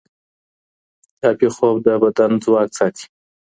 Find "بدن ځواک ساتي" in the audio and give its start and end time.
2.03-3.05